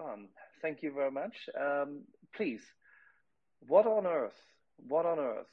[0.00, 0.28] Ivan,
[0.62, 1.48] thank you very much.
[1.58, 2.02] Um,
[2.34, 2.62] please,
[3.66, 4.36] what on earth,
[4.88, 5.46] what on earth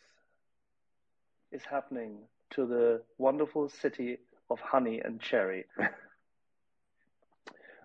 [1.51, 2.19] is happening
[2.51, 4.17] to the wonderful city
[4.49, 5.65] of honey and cherry?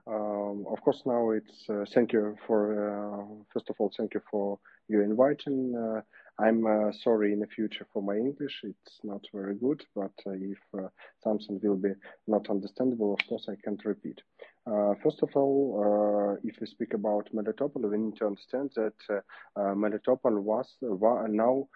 [0.06, 2.60] um, of course, now it's uh, thank you for
[2.90, 4.58] uh, first of all, thank you for
[4.88, 5.74] your inviting.
[5.76, 6.02] Uh,
[6.38, 8.60] I'm uh, sorry in the future for my English.
[8.64, 10.88] It's not very good, but uh, if uh,
[11.22, 11.92] something will be
[12.26, 14.20] not understandable, of course, I can't repeat.
[14.64, 18.94] Uh, first of all, uh, if we speak about Melitopol, we need to understand that
[19.10, 21.68] uh, Melitopol was now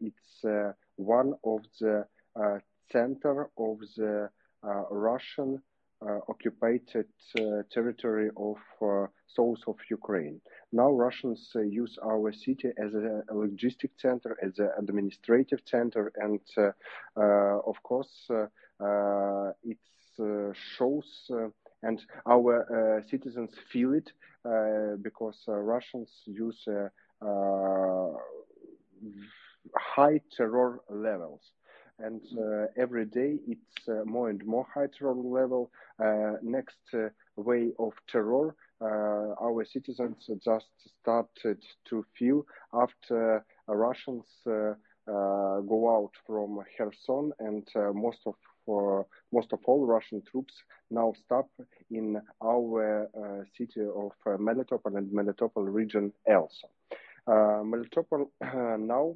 [0.00, 0.44] it's
[0.96, 2.04] one of the
[2.90, 4.28] center of the
[4.90, 5.62] Russian
[6.02, 10.40] uh, occupied uh, territory of uh, south of Ukraine.
[10.72, 16.40] Now Russians use our city as a logistic center, as an administrative center, and
[17.16, 18.28] of course
[19.62, 19.78] it
[20.76, 21.30] shows
[21.82, 24.10] and our uh, citizens feel it
[24.44, 26.66] uh, because uh, Russians use
[29.76, 31.40] high terror levels
[31.98, 35.70] and uh, every day it's uh, more and more high terror level.
[36.02, 36.78] Uh, next
[37.36, 40.66] way of terror, our citizens just
[41.00, 41.58] started
[41.88, 44.24] to feel after Russians
[45.06, 50.54] go out from Kherson and most of for most of all Russian troops
[50.90, 51.48] now stop
[51.90, 56.68] in our uh, city of uh, Melitopol and Melitopol region also.
[57.26, 58.28] Uh, Melitopol
[58.78, 59.14] now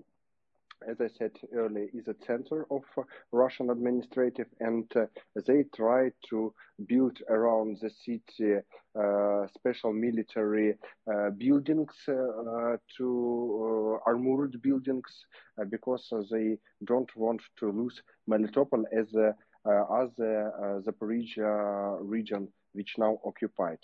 [0.88, 5.06] as I said earlier, is a center of uh, Russian administrative, and uh,
[5.46, 6.52] they try to
[6.86, 8.56] build around the city
[8.98, 10.74] uh, special military
[11.10, 15.27] uh, buildings uh, to armored buildings
[15.70, 19.34] because they don't want to lose Melitopol as a
[19.66, 20.11] as
[20.84, 23.78] Zaporizhia region which now occupied.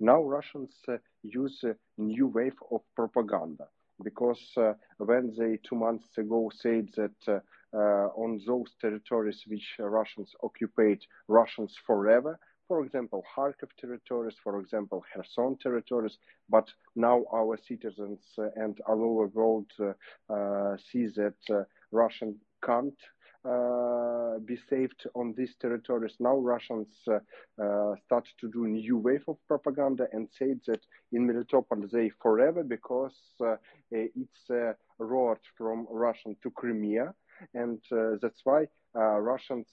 [0.00, 0.74] Now Russians
[1.22, 3.68] use a new wave of propaganda
[4.02, 7.40] because uh, when they two months ago said that uh,
[7.74, 15.04] uh, on those territories which Russians occupied, Russians forever, for example, Kharkiv territories, for example,
[15.12, 16.18] Kherson territories,
[16.48, 18.20] but now our citizens
[18.56, 25.34] and all over the world uh, see that Russian can't uh, Uh, be saved on
[25.36, 26.14] these territories.
[26.20, 27.18] Now Russians uh,
[27.60, 30.80] uh, start to do new wave of propaganda and say that
[31.10, 33.56] in Melitopol they forever because uh, uh,
[33.90, 37.12] it's a road from Russian to Crimea,
[37.54, 37.80] and
[38.22, 39.66] that's why Russians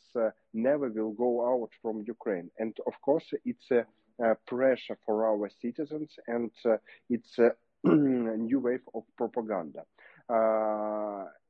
[0.54, 2.50] never will go out from Ukraine.
[2.58, 3.86] And of course, it's a
[4.48, 6.50] pressure for our citizens, and
[7.10, 7.52] it's a
[7.84, 9.84] new wave of propaganda.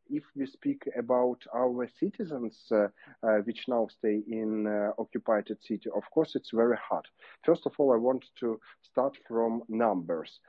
[0.10, 2.88] Uh, if we speak about our citizens, uh,
[3.24, 7.06] uh, which now stay in uh, occupied city, of course, it's very hard.
[7.46, 10.40] First of all, I want to start from numbers.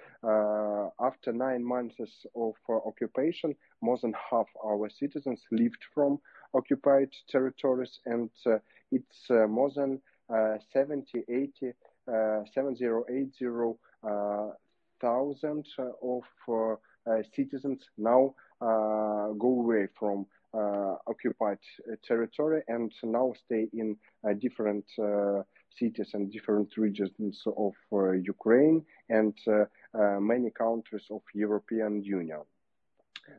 [1.01, 1.97] after nine months
[2.35, 6.19] of occupation, more than half our citizens lived from
[6.55, 8.31] occupied territories, and
[8.91, 10.01] it's more than
[10.73, 11.73] 70, 80,
[12.55, 13.47] 7080
[15.01, 15.67] thousand
[16.03, 23.33] of uh, Uh, citizens now uh, go away from uh, occupied uh, territory and now
[23.47, 23.97] stay in
[24.29, 24.85] uh, different
[25.79, 27.73] cities and different regions of
[28.17, 29.35] Ukraine and
[30.21, 32.41] many countries of European Union.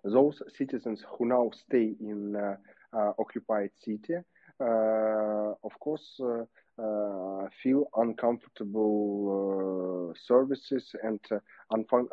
[0.05, 2.57] Those citizens who now stay in
[2.93, 4.15] occupied city,
[4.59, 6.45] of course, uh,
[6.79, 11.37] Uh, feel uncomfortable uh, services and uh,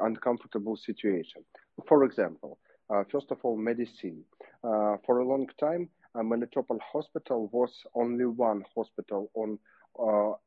[0.01, 1.45] uncomfortable situation.
[1.87, 2.59] For example,
[2.91, 4.25] uh, first of all, medicine.
[4.65, 9.59] Uh, for a long time, a Melitopol Hospital was only one hospital on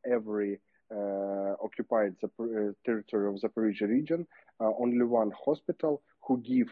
[0.05, 0.59] every
[1.63, 4.27] occupied the territory of Zaporizhia region.
[4.59, 6.67] only one hospital who give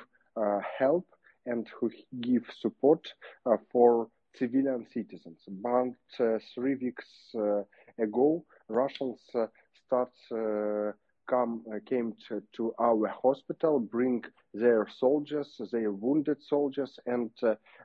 [0.78, 1.06] help
[1.46, 1.90] and who
[2.20, 3.14] give support
[3.72, 5.40] for civilian citizens.
[5.48, 7.64] About uh, three weeks uh,
[7.98, 9.48] ago, Russians uh,
[9.86, 10.12] start
[11.28, 14.24] come came to, to, our hospital, bring
[14.54, 17.30] their soldiers, their wounded soldiers, and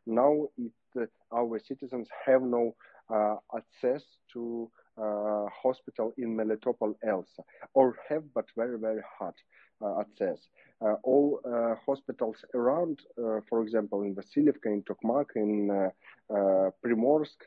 [0.07, 2.75] now it, our citizens have no
[3.55, 4.03] access
[4.33, 7.43] to uh, hospital in Melitopol Elsa,
[7.75, 9.35] or have but very, very hard
[9.83, 10.39] uh, access.
[10.81, 11.41] Uh, all
[11.87, 13.01] hospitals around,
[13.49, 15.91] for example, in Vasilievka, in Tokmak, in
[16.85, 17.41] Primorsk,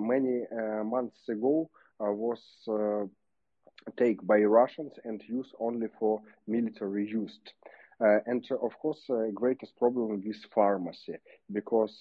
[0.00, 0.44] many
[0.84, 1.68] months ago
[1.98, 2.40] was
[3.98, 7.38] taken by Russians and used only for military use.
[8.00, 11.16] Uh, and uh, of course, uh, greatest problem with pharmacy
[11.52, 11.94] because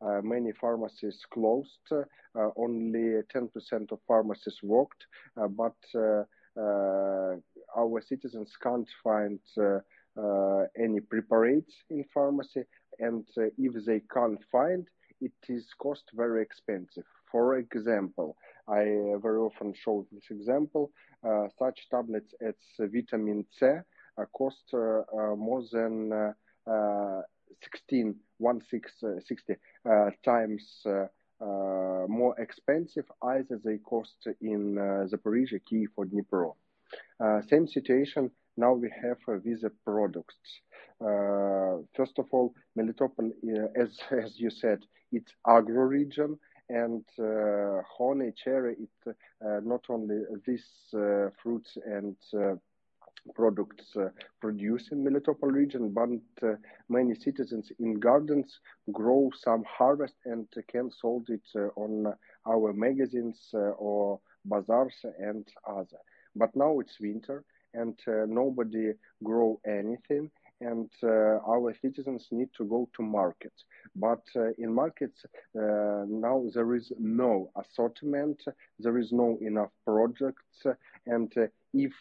[0.00, 1.86] uh, many pharmacies closed.
[1.92, 5.06] Uh, only 10% of pharmacies worked,
[5.40, 6.24] uh, but uh,
[7.76, 9.38] our citizens can't find
[10.78, 12.62] any preparates in pharmacy,
[12.98, 14.86] and if they can't find,
[15.20, 17.04] it is cost very expensive.
[17.30, 18.36] For example,
[18.68, 18.84] I
[19.22, 20.92] very often show this example.
[21.26, 25.02] Uh, such tablets as vitamin C uh, cost uh,
[25.36, 26.12] more than
[27.62, 28.92] 16, one six,
[29.26, 29.54] 60
[30.24, 30.82] times
[32.08, 34.76] more expensive either they cost in
[35.10, 36.54] Zaporizhia, Kiev, or Dnipro.
[37.48, 40.60] same situation now we have uh, with the products.
[41.00, 44.80] Uh, first of all, Melitopol, uh, as as you said,
[45.12, 50.20] it's agro region, and uh, honey, cherry, it uh, not only
[50.94, 52.16] uh, fruits and
[53.34, 54.08] products uh,
[54.40, 56.56] produced in Melitopol region, but uh,
[56.88, 58.60] many citizens in gardens
[58.92, 62.12] grow some harvest and can sold it uh, on
[62.46, 65.98] our magazines or bazaars and other.
[66.36, 68.92] But now it's winter and nobody
[69.22, 70.30] grow anything
[70.60, 73.52] and uh, our citizens need to go to market.
[73.96, 75.24] But uh, in markets
[75.56, 78.42] uh, now there is no assortment,
[78.78, 80.66] there is no enough projects,
[81.06, 81.32] and
[81.72, 81.92] if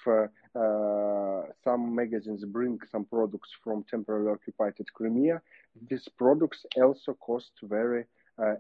[0.54, 5.42] some magazines bring some products from temporarily occupied Crimea,
[5.90, 8.06] these products also cost very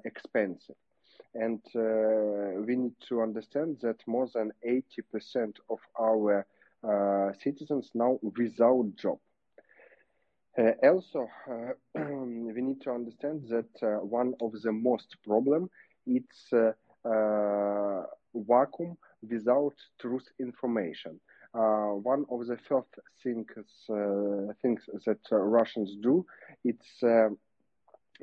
[0.05, 0.75] expensive.
[1.35, 6.45] And uh, we need to understand that more than 80% of our
[6.83, 9.17] uh, citizens now without job.
[10.57, 15.69] Uh, also, uh, we need to understand that uh, one of the most problem
[16.05, 16.51] it's
[18.35, 21.19] vacuum without truth information.
[21.53, 22.87] Uh, one of the first
[23.21, 23.45] things
[23.89, 26.25] uh, things that uh, Russians do
[26.63, 27.03] it's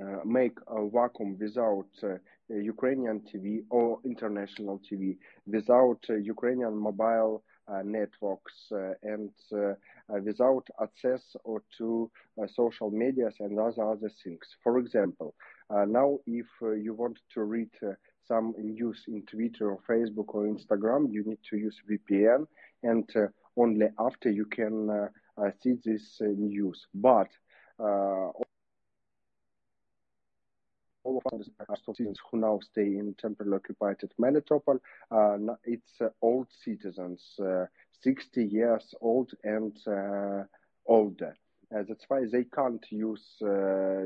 [0.01, 2.15] uh, make a vacuum without uh,
[2.49, 7.43] Ukrainian TV or international TV, without uh, Ukrainian mobile
[7.85, 8.73] networks,
[9.03, 9.31] and
[10.09, 12.11] without access or to
[12.57, 14.45] social medias and other other things.
[14.65, 15.35] For example,
[15.71, 17.71] now if you want to read
[18.27, 22.47] some news in Twitter or Facebook or Instagram, you need to use VPN,
[22.83, 25.09] and uh, only after you can uh,
[25.41, 26.87] uh, see this news.
[26.95, 27.29] But
[31.05, 31.49] all of us
[31.85, 34.79] citizens who now stay in temporarily occupied Melitopol,
[35.11, 37.67] uh, it's uh, old citizens, uh,
[38.03, 39.77] 60 years old and
[40.87, 41.35] older.
[41.71, 43.25] That's why they can't use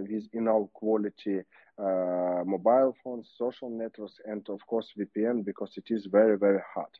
[0.09, 1.41] these enough quality
[1.79, 6.91] mobile phones, social networks, and of course VPN because it is very, very hard.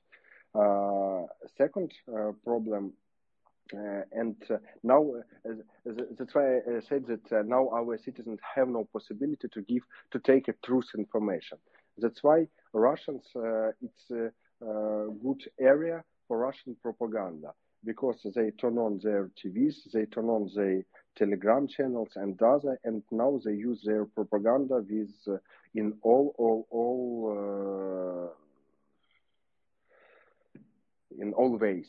[1.57, 1.93] Second
[2.45, 2.93] problem
[3.73, 5.11] uh, and uh, now
[5.49, 5.53] uh,
[6.19, 10.49] that's why I said that now our citizens have no possibility to give to take
[10.49, 11.57] a truth information.
[11.97, 13.25] That's why Russians
[13.83, 14.31] it's a,
[15.23, 17.53] good area for Russian propaganda
[17.85, 20.83] because they turn on their TVs, they turn on their
[21.17, 25.37] Telegram channels and other, and now they use their propaganda with uh,
[25.75, 28.44] in all all all uh,
[31.19, 31.87] in all ways.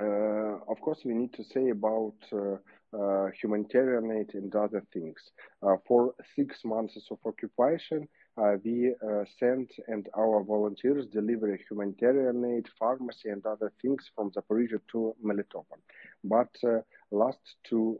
[0.00, 2.56] Uh, of course, we need to say about uh,
[2.98, 5.18] uh, humanitarian aid and other things.
[5.86, 8.08] for six months of occupation,
[8.64, 8.92] we
[9.38, 15.80] sent and our volunteers deliver humanitarian aid, pharmacy, and other things from Zaporizhia to Melitopol.
[16.24, 16.52] But
[17.12, 17.98] last two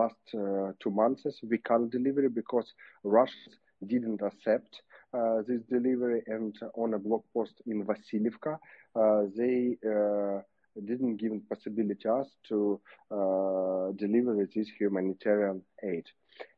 [0.00, 2.72] last two months we can't deliver because
[3.02, 3.50] Russia
[3.86, 8.58] didn't accept uh, this delivery and on a blog post in Vasilievka,
[8.96, 10.40] uh, they uh,
[10.84, 16.04] didn't give possibility us to uh, deliver this humanitarian aid.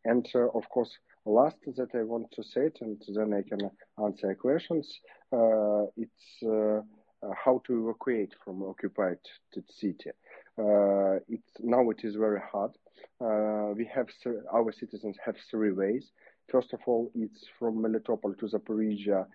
[0.04, 0.90] And uh, of course,
[1.24, 3.70] last that I want to say it, and then I can
[4.04, 4.86] answer questions.
[5.32, 6.80] Uh, it's uh,
[7.24, 9.18] uh, how to evacuate from occupied
[9.70, 10.10] city.
[10.58, 12.72] Uh, it's now it is very hard.
[13.76, 14.08] we have
[14.52, 16.10] our citizens have three ways.
[16.50, 19.26] First of all, it's from Melitopol to Zaporizhia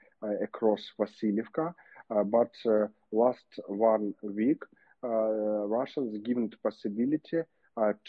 [0.41, 1.73] across Vasilievka.
[2.09, 4.61] Uh, but uh, last one week,
[5.03, 7.41] uh, Russians given the possibility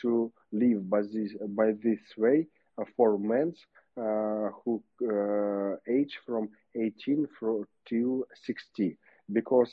[0.00, 2.46] to live by this by this way
[2.96, 3.52] for men
[4.64, 4.82] who
[5.86, 7.26] age from 18
[7.90, 8.96] to 60
[9.30, 9.70] because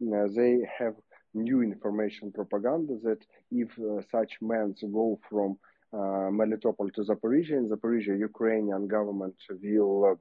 [0.00, 0.94] they have
[1.34, 3.18] new information propaganda that
[3.50, 10.04] if uh, such men go from uh, Melitopol to Zaporizhia, in Zaporizhia, Ukrainian government will
[10.12, 10.14] uh,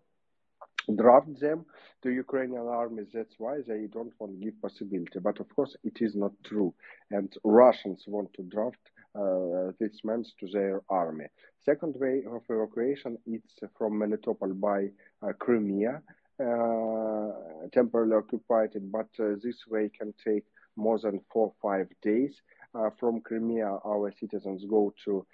[0.95, 1.65] draft them
[2.01, 3.03] to Ukrainian army.
[3.13, 5.19] That's why they don't want to give possibility.
[5.19, 6.73] But of course, it is not true.
[7.11, 8.83] And Russians want to draft
[9.15, 11.25] uh, these men to their army.
[11.65, 14.87] Second way of evacuation it's from Melitopol by
[15.21, 16.01] uh, Crimea,
[16.39, 17.31] uh,
[17.73, 20.45] temporarily occupied, but uh, this way can take
[20.75, 22.41] more than four five days.
[22.75, 25.25] Uh, from Crimea, our citizens go to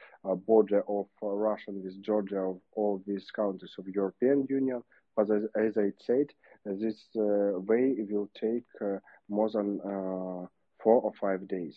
[0.45, 4.81] border of uh, Russia with Georgia of all these countries of European Union.
[5.15, 6.27] But as, as I said,
[6.65, 8.65] this uh, way will take
[9.29, 9.79] more than
[10.81, 11.75] four or five days.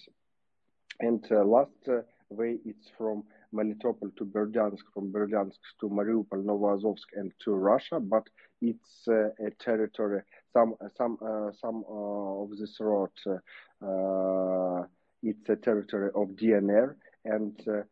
[1.01, 1.89] And last
[2.31, 8.01] way, it's from Melitopol to Berdyansk, from Berdyansk to Mariupol, Novoazovsk, and to Russia.
[8.01, 8.29] But
[8.61, 10.23] it's uh, a territory.
[10.53, 13.11] Some some uh, some uh, of this road.
[15.23, 16.95] It's a territory of DNR,
[17.25, 17.85] and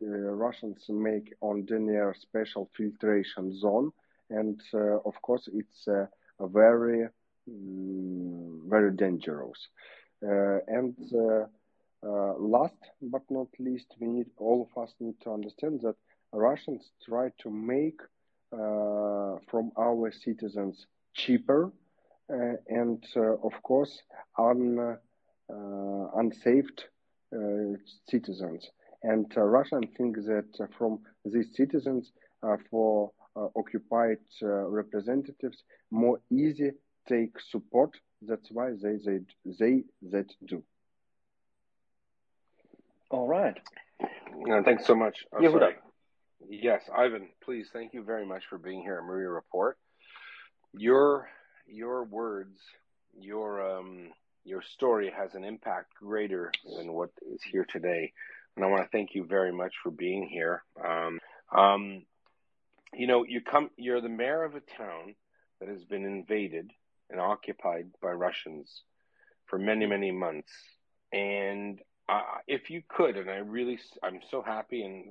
[0.00, 3.92] Russians make on DNR special filtration zone,
[4.28, 5.88] and of course it's
[6.40, 7.08] very
[7.48, 9.68] mm, very dangerous.
[10.22, 10.94] and
[12.02, 15.96] uh, last but not least, we need all of us need to understand that
[16.32, 18.00] Russians try to make
[18.52, 21.72] uh, from our citizens cheaper
[22.32, 24.02] uh, and, uh, of course,
[24.38, 24.96] un, uh,
[26.14, 26.84] unsaved
[27.34, 27.76] uh,
[28.08, 28.68] citizens.
[29.02, 32.12] And Russians think that from these citizens,
[32.70, 33.12] for
[33.56, 36.72] occupied representatives, more easy
[37.08, 37.96] take support.
[38.22, 39.20] That's why they they
[39.58, 40.62] they that do.
[43.10, 43.58] All right.
[44.00, 45.16] Uh, thanks so much.
[45.32, 45.70] Oh, yeah,
[46.48, 47.68] yes, Ivan, please.
[47.72, 49.76] Thank you very much for being here at Maria Report.
[50.72, 51.28] Your
[51.66, 52.58] your words,
[53.18, 54.10] your um,
[54.44, 58.12] your story has an impact greater than what is here today,
[58.56, 60.62] and I want to thank you very much for being here.
[60.84, 61.20] Um,
[61.54, 62.02] um,
[62.94, 63.70] you know, you come.
[63.76, 65.14] You're the mayor of a town
[65.60, 66.70] that has been invaded
[67.10, 68.82] and occupied by Russians
[69.46, 70.52] for many many months,
[71.12, 71.80] and
[72.10, 75.04] uh, if you could, and I really, I'm so happy and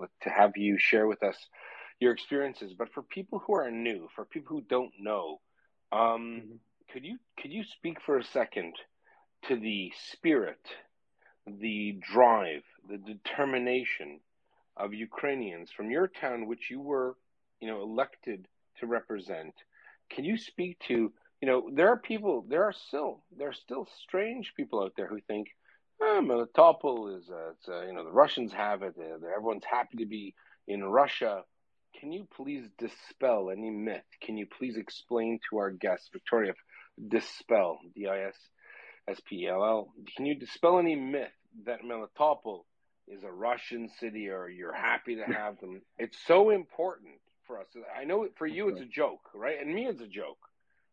[0.00, 1.36] uh, to have you share with us
[2.00, 2.72] your experiences.
[2.76, 5.40] But for people who are new, for people who don't know,
[5.92, 6.54] um, mm-hmm.
[6.94, 8.74] Could you could you speak for a second
[9.48, 10.60] to the spirit,
[11.44, 14.20] the drive, the determination
[14.76, 17.16] of Ukrainians from your town, which you were,
[17.60, 18.46] you know, elected
[18.78, 19.54] to represent?
[20.08, 23.88] Can you speak to, you know, there are people, there are still, there are still
[24.04, 25.48] strange people out there who think
[26.00, 28.94] uh, Melitopol is, uh, it's, uh, you know, the Russians have it.
[28.96, 30.32] everyone's happy to be
[30.68, 31.42] in Russia.
[31.98, 34.04] Can you please dispel any myth?
[34.20, 36.54] Can you please explain to our guest, Victoria,
[37.08, 38.36] dispel, D I S
[39.08, 41.28] S P L L, can you dispel any myth
[41.66, 42.64] that Melitopol
[43.06, 45.82] is a Russian city or you're happy to have them?
[45.98, 47.14] It's so important
[47.46, 47.66] for us.
[47.98, 49.56] I know for you it's a joke, right?
[49.60, 50.38] And me it's a joke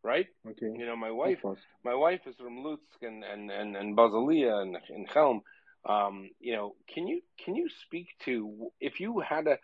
[0.03, 0.27] right?
[0.47, 0.71] Okay.
[0.77, 1.39] You know, my wife,
[1.83, 5.41] my wife is from Lutsk and and and, and Basilia and in Chelm.
[5.87, 9.57] Um, you know, can you can you speak to if you had a,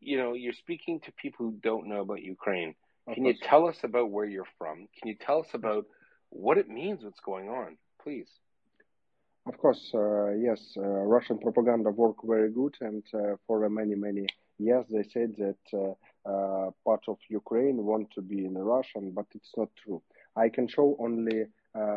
[0.00, 2.74] you know, you're speaking to people who don't know about Ukraine.
[3.12, 4.88] Can you tell us about where you're from?
[4.98, 5.86] Can you tell us about
[6.30, 8.28] what it means, what's going on, please?
[9.46, 10.60] Of course, uh, yes.
[10.76, 14.26] Uh, Russian propaganda work very good, and uh, for many many
[14.58, 19.26] years they said that uh, uh, part of Ukraine want to be in Russian, but
[19.34, 20.00] it's not true.
[20.36, 21.46] I can show only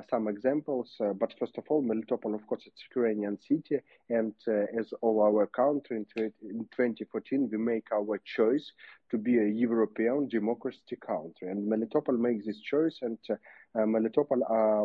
[0.09, 3.79] some examples, uh, but first of all, Melitopol, of course, it's a Ukrainian city,
[4.09, 6.05] and uh, as all our country in,
[6.41, 8.71] in 2014, we make our choice
[9.11, 13.33] to be a European democracy country, and Melitopol makes this choice, and uh,
[13.75, 14.39] uh, Melitopol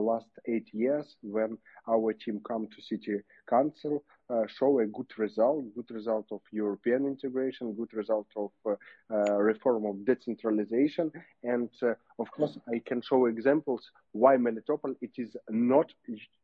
[0.04, 1.56] last eight years when
[1.88, 3.18] our team come to city
[3.48, 8.74] council uh, show a good result, good result of European integration, good result of uh,
[9.12, 11.10] uh, reform of decentralization,
[11.42, 11.70] and
[12.18, 15.92] of course I can show examples why Melitopol it is not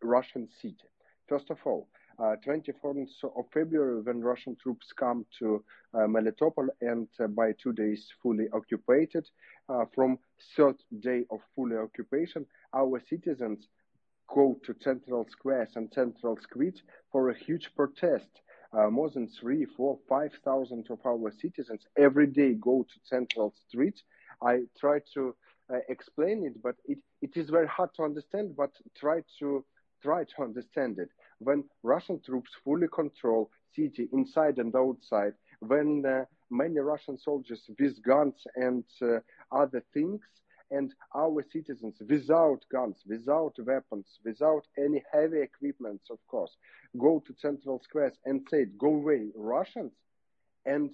[0.03, 0.89] Russian city.
[1.29, 1.89] First of all,
[2.19, 5.63] uh, 24th of February, when Russian troops come to
[5.93, 9.29] uh, Melitopol and uh, by two days fully occupied it,
[9.95, 10.19] from
[10.57, 13.69] third day of fully occupation, our citizens
[14.29, 18.29] go to central squares and central streets for a huge protest.
[18.73, 23.55] Uh, more than three, four, five thousand of our citizens every day go to central
[23.69, 24.03] streets.
[24.43, 25.35] I try to
[25.73, 28.55] uh, explain it, but it, it is very hard to understand.
[28.57, 29.65] But try to
[30.03, 31.09] try to understand it.
[31.39, 38.03] When Russian troops fully control city inside and outside, when uh, many Russian soldiers with
[38.03, 39.19] guns and uh,
[39.53, 40.21] other things
[40.71, 46.51] and our citizens without guns, without weapons, without any heavy equipment, of course,
[46.99, 49.93] go to central squares and say, go away, Russians.
[50.65, 50.91] And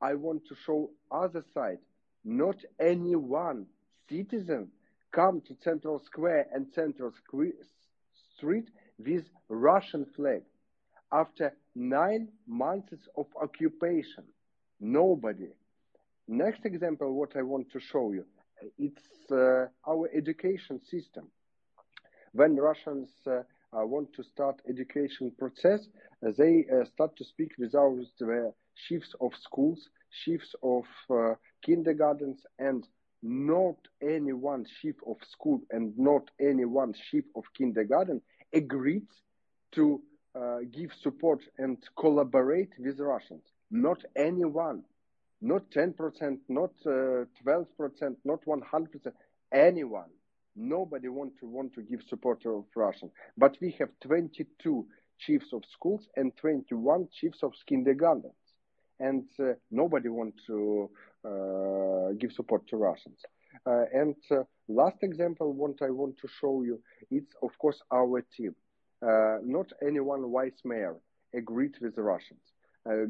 [0.00, 1.78] I want to show other side,
[2.24, 3.66] not any one
[4.10, 4.68] citizen
[5.12, 7.12] come to central square and central
[8.36, 8.68] street
[8.98, 10.42] with Russian flag.
[11.12, 14.24] After nine months of occupation,
[14.80, 15.48] nobody.
[16.28, 18.26] Next example, what I want to show you
[18.78, 21.28] it's uh, our education system.
[22.32, 23.42] when Russians uh,
[23.76, 25.88] uh, want to start education process,
[26.26, 28.52] uh, they start to speak without the
[28.88, 29.88] chiefs of schools,
[30.24, 30.84] chiefs of
[31.64, 32.86] kindergartens, and
[33.22, 38.20] not any one chief of school and not any one chief of kindergarten
[38.52, 39.06] agreed
[39.72, 40.00] to
[40.34, 43.42] uh, give support and collaborate with Russians.
[43.70, 44.84] Not anyone,
[45.46, 49.12] not 10%, not uh, 12%, not 100%,
[49.52, 50.10] anyone.
[50.56, 53.10] Nobody want to want to give support to Russian.
[53.36, 54.86] But we have 22
[55.18, 58.32] chiefs of schools and 21 chiefs of kindergartens,
[58.98, 60.90] and uh, nobody want to
[61.24, 63.20] uh, give support to Russians.
[63.66, 68.24] Uh, and uh, last example, what I want to show you, it's of course our
[68.36, 68.54] team.
[69.02, 70.96] not anyone vice mayor
[71.34, 72.44] agreed with the Russians,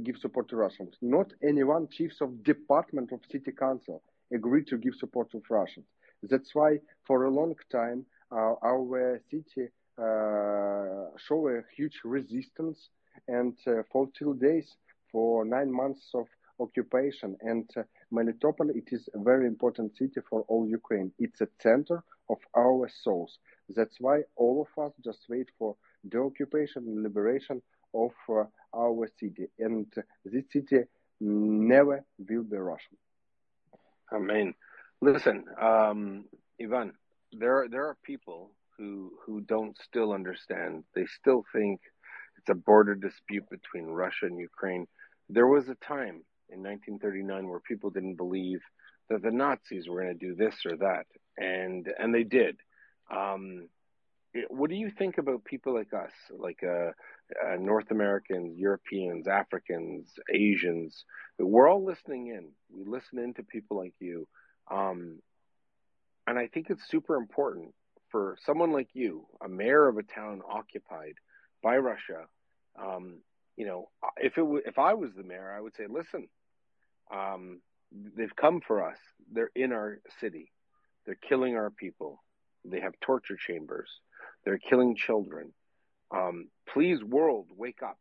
[0.02, 0.94] give support to Russians.
[1.02, 4.02] Not anyone chiefs of department of city council
[4.32, 5.86] agreed to give support to Russians.
[6.22, 9.68] That's why for a long time uh, our city
[9.98, 12.90] uh, show a huge resistance
[13.28, 14.76] and uh, for two days
[15.10, 16.26] for nine months of
[16.58, 17.36] occupation.
[17.40, 21.12] And uh, Melitopol, it is a very important city for all Ukraine.
[21.18, 23.38] It's a center of our souls.
[23.68, 27.62] That's why all of us just wait for the occupation and liberation
[28.04, 28.44] of uh,
[28.76, 29.46] our city.
[29.58, 29.86] And
[30.24, 30.84] this city
[31.20, 32.96] never will be Russian.
[34.12, 34.54] Amen.
[35.00, 36.24] Listen, um,
[36.62, 36.92] Ivan,
[37.32, 40.84] there are, there are people who who don't still understand.
[40.94, 41.80] They still think
[42.38, 44.86] it's a border dispute between Russia and Ukraine.
[45.28, 48.60] There was a time in 1939 where people didn't believe
[49.08, 52.56] that the Nazis were going to do this or that, and and they did.
[53.10, 53.68] Um,
[54.48, 56.90] what do you think about people like us, like uh,
[57.44, 61.04] uh, North Americans, Europeans, Africans, Asians?
[61.38, 62.48] We're all listening in.
[62.70, 64.26] We listen in to people like you,
[64.70, 65.20] um,
[66.26, 67.74] and I think it's super important
[68.10, 71.14] for someone like you, a mayor of a town occupied
[71.62, 72.26] by Russia.
[72.80, 73.18] Um,
[73.56, 76.28] you know, if it w- if I was the mayor, I would say, listen,
[77.12, 77.60] um,
[78.16, 78.98] they've come for us.
[79.32, 80.52] They're in our city.
[81.04, 82.22] They're killing our people.
[82.64, 83.88] They have torture chambers.
[84.46, 85.52] They're killing children.
[86.10, 87.98] Um, please, world, wake up.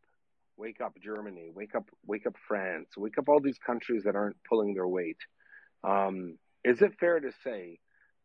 [0.56, 1.50] Wake up, Germany.
[1.54, 2.88] Wake up, wake up, France.
[2.96, 5.18] Wake up, all these countries that aren't pulling their weight.
[5.84, 7.78] Um, is it fair to say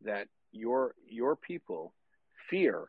[0.05, 1.93] that your your people
[2.49, 2.87] fear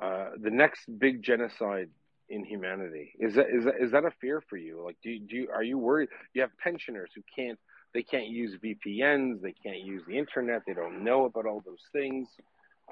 [0.00, 1.88] uh, the next big genocide
[2.28, 3.12] in humanity.
[3.18, 4.82] Is that is that is that a fear for you?
[4.84, 6.08] Like, do you, do you are you worried?
[6.34, 7.58] You have pensioners who can't
[7.94, 11.82] they can't use VPNs, they can't use the internet, they don't know about all those
[11.92, 12.28] things.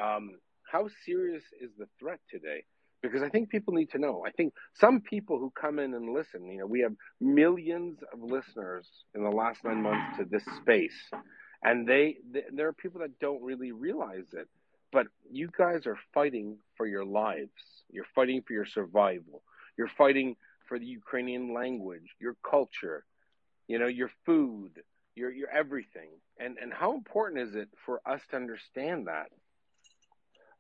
[0.01, 0.33] Um,
[0.70, 2.64] how serious is the threat today?
[3.02, 4.24] Because I think people need to know.
[4.26, 8.22] I think some people who come in and listen, you know, we have millions of
[8.22, 11.11] listeners in the last nine months to this space,
[11.62, 14.48] and they, they there are people that don't really realize it.
[14.92, 17.52] But you guys are fighting for your lives.
[17.90, 19.42] You're fighting for your survival.
[19.78, 20.37] You're fighting
[20.68, 23.04] for the Ukrainian language, your culture,
[23.66, 24.72] you know, your food,
[25.14, 26.11] your your everything.
[26.38, 29.30] And and how important is it for us to understand that?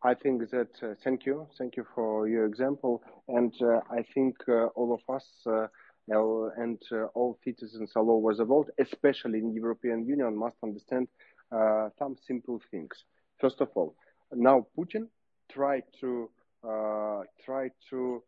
[0.02, 4.34] I think that uh, thank you, thank you for your example, and uh, I think
[4.48, 5.66] uh, all of us uh,
[6.08, 11.06] and uh, all citizens all over the world, especially in the European Union, must understand
[11.52, 13.04] uh, some simple things.
[13.40, 13.94] First of all,
[14.32, 15.08] now Putin
[15.52, 16.30] tried to
[17.44, 18.22] try to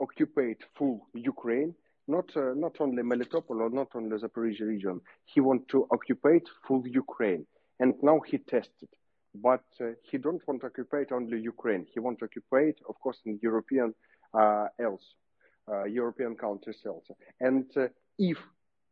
[0.00, 1.74] occupy full Ukraine,
[2.08, 5.00] not not only Melitopol or not only the Zaporizhia region.
[5.24, 7.46] He want to occupy full Ukraine,
[7.80, 8.88] and now he tested.
[9.34, 11.86] But uh, he don't want to occupy only Ukraine.
[11.92, 13.94] He want to occupy, of course, in European
[14.34, 15.14] uh, else,
[15.70, 17.16] uh, European countries also.
[17.40, 17.66] And
[18.18, 18.38] if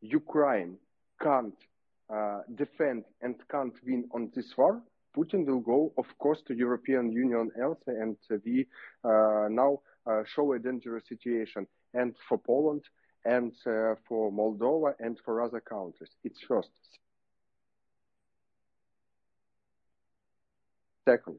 [0.01, 0.79] Ukraine
[1.21, 1.59] can't
[2.55, 4.81] defend and can't win on this war,
[5.17, 8.67] Putin will go, of course, to European Union also, and we
[9.05, 9.81] now
[10.25, 12.83] show a dangerous situation, and for Poland,
[13.25, 16.11] and uh, for Moldova, and for other countries.
[16.25, 16.71] It's first.
[21.09, 21.39] Second,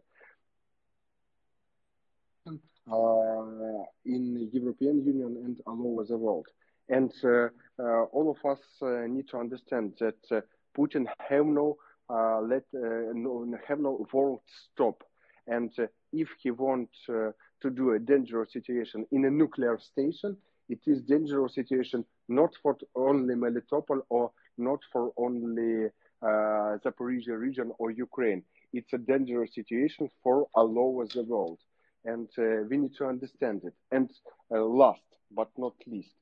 [2.48, 6.48] uh, in European Union and all over the world.
[6.90, 8.62] And uh, uh, all of us
[9.08, 10.44] need to understand that
[10.76, 11.78] Putin have no
[12.10, 14.42] uh, let uh, no, have no world
[14.74, 15.04] stop.
[15.46, 20.36] And uh, if he wants to do a dangerous situation in a nuclear station,
[20.68, 27.72] it is dangerous situation not for only Melitopol or not for only uh, Zaporizhia region
[27.78, 28.44] or Ukraine.
[28.74, 31.60] It's a dangerous situation for all over the world,
[32.06, 33.74] and uh, we need to understand it.
[33.92, 34.10] And
[34.54, 35.02] uh, last
[35.32, 36.14] but not least,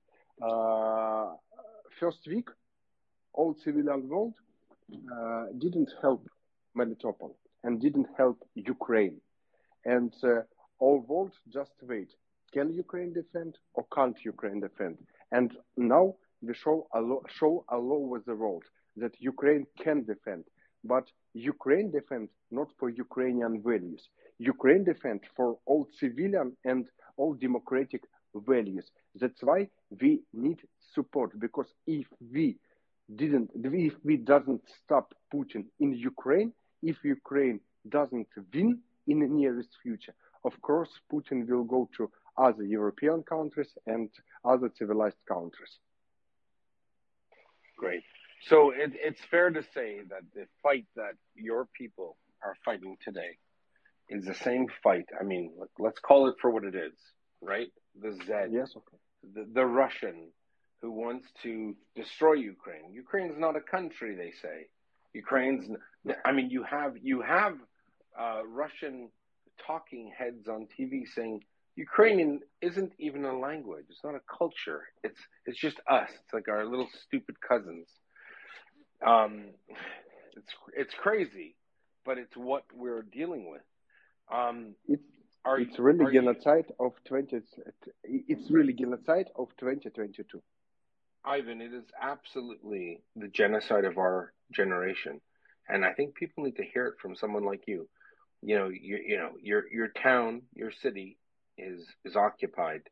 [2.00, 2.50] first week,
[3.34, 4.34] all civilian world
[5.16, 6.28] uh, didn't help
[6.78, 7.34] Melitopol
[7.64, 9.20] and didn't help Ukraine.
[9.86, 10.42] and uh,
[10.80, 12.10] all world just wait.
[12.54, 14.98] Can Ukraine defend or can't Ukraine defend?
[15.32, 16.88] And now we show
[17.40, 18.64] show all over the world
[19.02, 20.44] that Ukraine can defend,
[20.84, 24.10] but Ukraine defend not for Ukrainian values.
[24.40, 26.88] Ukraine defend for all civilian and
[27.18, 28.04] all democratic
[28.36, 28.92] values.
[29.16, 29.70] That's why
[30.02, 30.60] we need
[30.94, 32.58] support because if we
[33.16, 37.60] didn't, if we doesn't stop Putin in Ukraine, if Ukraine
[37.90, 40.14] doesn't win in the nearest future,
[40.44, 44.10] of course Putin will go to other European countries and
[44.46, 45.80] other civilized countries.
[47.78, 48.04] Great.
[48.46, 53.38] So it, it's fair to say that the fight that your people are fighting today
[54.10, 55.06] is the same fight.
[55.20, 56.94] I mean, let's call it for what it is,
[57.42, 57.68] right?
[58.02, 58.98] The Z, yes, okay.
[59.34, 60.30] the, the Russian
[60.82, 62.94] who wants to destroy Ukraine.
[62.94, 64.68] Ukraine's not a country, they say.
[65.14, 65.70] Ukraine's,
[66.24, 67.56] I mean, you have you have
[68.20, 69.10] uh, Russian
[69.66, 71.42] talking heads on TV saying
[71.76, 73.86] Ukrainian isn't even a language.
[73.90, 74.84] It's not a culture.
[75.04, 76.10] It's it's just us.
[76.10, 77.88] It's like our little stupid cousins.
[79.06, 79.46] Um,
[80.36, 81.56] it's it's crazy,
[82.06, 83.62] but it's what we're dealing with.
[84.32, 85.04] Um, it's
[85.46, 87.42] are, it's really genocide you, of twenty.
[88.04, 90.42] It's really genocide of twenty twenty two.
[91.24, 95.22] Ivan, it is absolutely the genocide of our generation,
[95.68, 97.88] and I think people need to hear it from someone like you.
[98.42, 101.18] You know, you, you know, your your town, your city
[101.58, 102.84] is is occupied,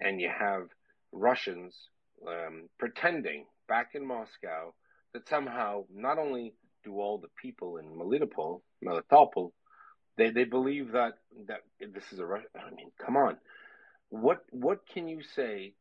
[0.00, 0.68] and you have
[1.12, 1.74] Russians
[2.26, 4.74] um, pretending back in Moscow
[5.12, 9.52] that somehow not only do all the people in Melitopol, Melitopol,
[10.16, 11.14] they they believe that
[11.46, 12.48] that this is a Russian.
[12.54, 13.36] I mean, come on,
[14.08, 15.74] what what can you say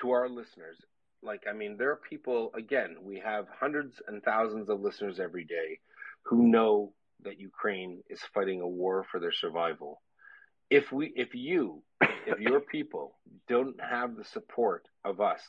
[0.00, 0.78] to our listeners?
[1.22, 2.52] Like, I mean, there are people.
[2.54, 5.80] Again, we have hundreds and thousands of listeners every day
[6.24, 6.92] who know
[7.24, 10.02] that Ukraine is fighting a war for their survival.
[10.68, 11.82] If we, if you,
[12.26, 13.16] if your people
[13.48, 15.40] don't have the support of us,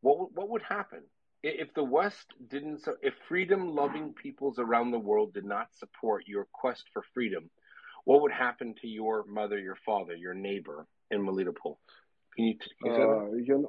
[0.00, 1.02] what what would happen?
[1.42, 6.46] If the West didn't, if freedom loving peoples around the world did not support your
[6.52, 7.50] quest for freedom,
[8.04, 11.76] what would happen to your mother, your father, your neighbor in Melitopol?
[12.36, 13.68] Can you, can you uh, you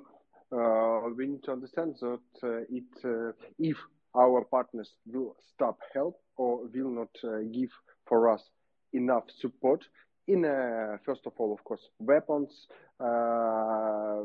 [0.52, 3.78] know, uh, we need to understand that uh, it, uh, if
[4.16, 7.70] our partners will stop help or will not uh, give
[8.08, 8.42] for us
[8.94, 9.84] enough support,
[10.28, 12.68] in uh, first of all, of course, weapons,
[13.00, 14.22] uh,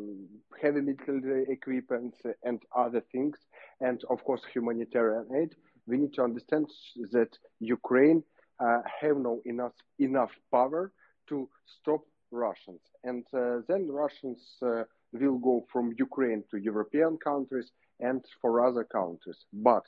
[0.61, 3.37] heavy military equipment, and other things,
[3.81, 5.55] and of course, humanitarian aid.
[5.87, 6.67] We need to understand
[7.13, 7.31] that
[7.61, 8.23] Ukraine
[8.61, 10.93] uh, have no enough enough power
[11.29, 11.49] to
[11.81, 18.25] stop Russians, and uh, then Russians uh, will go from Ukraine to European countries and
[18.41, 19.85] for other countries, but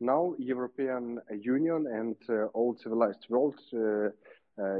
[0.00, 3.58] now European Union and uh, all civilized world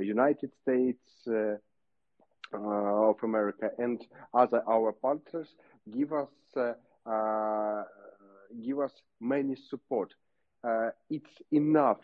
[0.01, 1.57] United States uh,
[2.53, 4.05] uh, of America and
[4.35, 5.49] other our partners
[5.97, 6.29] give us
[8.65, 10.13] give us many support.
[11.09, 12.01] it's enough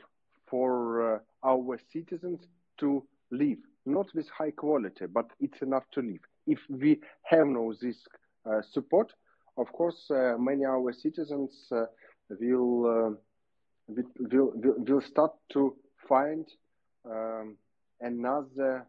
[0.48, 2.40] for our citizens
[2.78, 6.20] to live, not with high quality, but it's enough to live.
[6.46, 7.96] If we have no this
[8.46, 9.12] uh, support,
[9.56, 11.86] of course, uh, many our citizens uh,
[12.28, 13.16] will,
[13.88, 15.74] will, will will start to
[16.08, 16.46] find
[17.10, 17.56] um,
[18.00, 18.86] another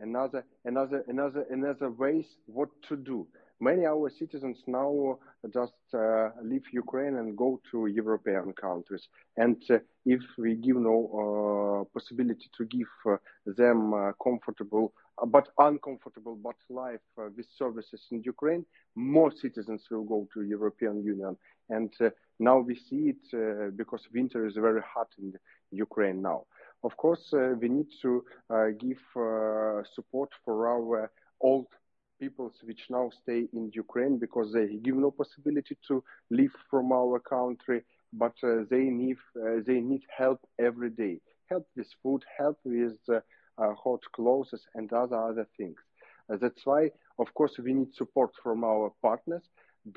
[0.00, 3.26] another another another another ways what to do.
[3.60, 5.18] Many our citizens now
[5.52, 9.08] just uh, leave ukraine and go to european countries.
[9.36, 15.26] And uh, if we give no uh, possibility to give uh, them uh, comfortable uh,
[15.26, 21.36] but uncomfortable but life with services in ukraine more citizens will go to european union.
[21.68, 21.92] And
[22.38, 25.32] now we see it because winter is very hot in
[25.72, 26.44] ukraine now
[26.84, 31.10] of course, uh, we need to uh, give uh, support for our
[31.40, 31.66] old
[32.20, 37.18] peoples which now stay in Ukraine because they give no possibility to leave from our
[37.20, 42.58] country, but uh, they need uh, they need help every day, help with food, help
[42.64, 43.20] with uh,
[43.58, 45.78] hot clothes and other other things.
[46.42, 49.44] that's why, of course, we need support from our partners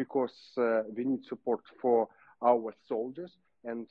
[0.02, 0.38] because
[0.96, 2.08] we need support for
[2.42, 3.34] our soldiers
[3.66, 3.88] and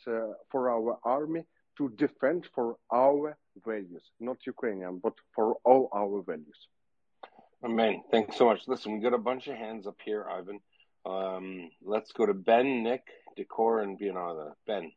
[0.51, 1.45] for our army
[1.81, 6.61] to defend for our values, not Ukrainian, but for all our values.
[7.65, 8.03] Amen.
[8.11, 8.61] Thanks so much.
[8.69, 10.61] Listen, we got a bunch of hands up here, Ivan.
[11.07, 14.53] Um, let's go to Ben, Nick, Decor, and Bionada.
[14.67, 14.93] Ben.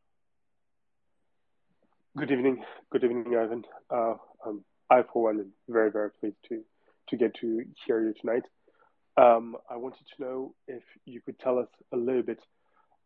[2.17, 2.65] Good evening.
[2.91, 3.63] Good evening, Ivan.
[3.89, 4.15] Uh,
[4.45, 6.63] um, I, for one, am very, very pleased to,
[7.09, 8.43] to get to hear you tonight.
[9.15, 12.41] Um, I wanted to know if you could tell us a little bit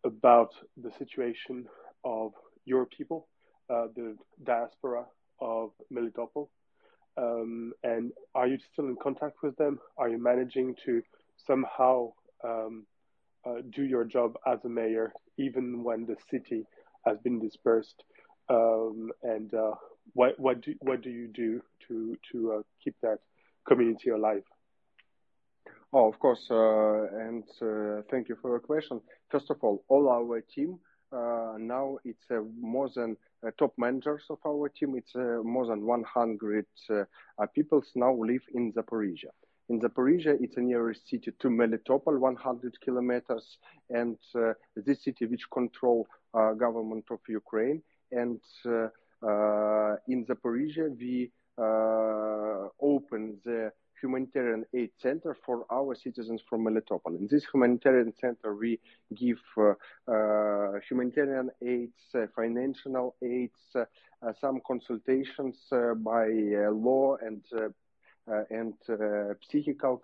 [0.03, 1.67] about the situation
[2.03, 2.31] of
[2.65, 3.27] your people
[3.69, 5.05] uh, the diaspora
[5.39, 6.49] of Melitopol,
[7.17, 9.79] Um, and are you still in contact with them?
[9.97, 11.01] Are you managing to
[11.47, 12.85] somehow um,
[13.45, 16.65] uh, do your job as a mayor, even when the city
[17.05, 18.03] has been dispersed?
[18.49, 19.73] Um, and uh,
[20.13, 23.19] what what do what do you do to to uh, keep that
[23.67, 24.43] community alive?
[25.91, 29.01] Oh, of course, uh, and uh, thank you for your question.
[29.31, 30.79] First of all, all our team
[31.11, 33.15] Uh, now it's uh, more than
[33.45, 34.95] uh, top managers of our team.
[34.97, 39.31] It's uh, more than 100 uh, people now live in Zaporizhia.
[39.69, 43.57] In Zaporizhia, it's a nearest city to Melitopol, 100 kilometers,
[43.89, 44.17] and
[44.75, 47.81] this city which control government of Ukraine.
[48.13, 51.31] And in Zaporizhia, we
[52.79, 57.17] open the humanitarian aid center for our citizens from Melitopol.
[57.17, 58.79] In this humanitarian center, we
[59.15, 59.73] give uh,
[60.11, 63.85] uh, humanitarian aids, uh, financial aids, uh,
[64.25, 66.27] uh, some consultations uh, by
[66.71, 67.43] law and
[68.49, 68.73] and
[69.49, 70.01] psychical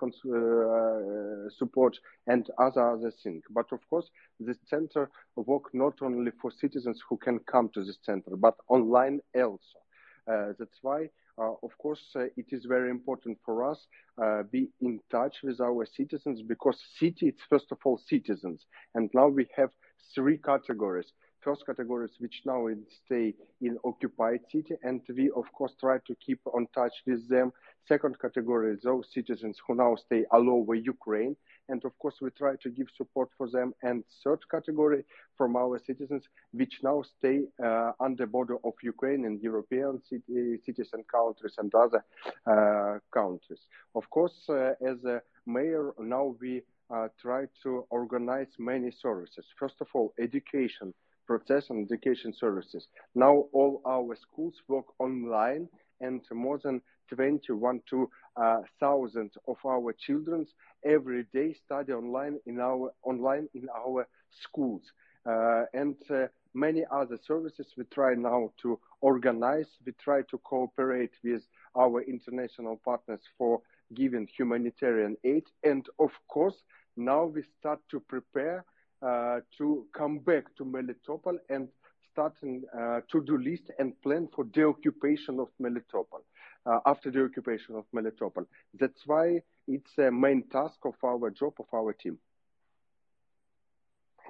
[1.57, 3.43] support and other other things.
[3.49, 7.97] But of course, this center work not only for citizens who can come to this
[8.01, 9.82] center, but online also.
[10.27, 13.87] That's why uh, of course, uh, it is very important for us
[14.21, 19.09] uh, be in touch with our citizens because city it's first of all citizens, and
[19.13, 19.69] now we have
[20.13, 21.11] three categories.
[21.41, 22.67] First categories which now
[23.05, 27.51] stay in occupied city, and we of course try to keep on touch with them.
[27.87, 31.35] Second category those citizens who now stay all over Ukraine,
[31.69, 33.73] and of course we try to give support for them.
[33.81, 35.03] And third category
[35.37, 40.59] from our citizens, which now stay uh, on the border of Ukraine and European city,
[40.65, 42.03] cities and countries and other
[42.45, 43.61] uh, countries.
[43.95, 46.61] Of course, uh, as a mayor, now we
[46.93, 49.45] uh, try to organize many services.
[49.57, 50.93] First of all, education
[51.25, 52.87] process and education services.
[53.15, 55.69] Now all our schools work online
[56.03, 60.45] and more than 21 to uh, thousands of our children
[60.85, 64.07] every day study online in our online in our
[64.43, 64.81] schools.
[65.25, 69.67] Uh, and uh, many other services we try now to organize.
[69.85, 71.43] We try to cooperate with
[71.75, 73.61] our international partners for
[73.93, 75.45] giving humanitarian aid.
[75.63, 76.55] And of course
[76.97, 78.65] now we start to prepare
[79.01, 81.67] uh, to come back to melitopol and
[82.13, 86.21] starting uh, to-do list and plan for the occupation of melitopol
[86.65, 88.45] uh, after the occupation of Melitopol.
[88.79, 92.17] That's why it's a main task of our job, of our team.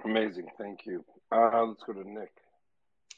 [0.05, 0.47] Amazing.
[0.57, 1.05] Thank you.
[1.31, 2.31] Uh, let's go to Nick.